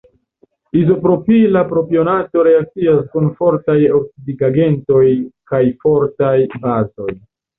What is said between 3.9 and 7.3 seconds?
oksidigagentoj kaj fortaj bazoj.